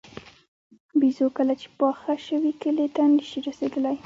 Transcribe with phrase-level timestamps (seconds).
[0.99, 3.95] بېزو کله چې پاخه شوي کیلې ته نه شي رسېدلی.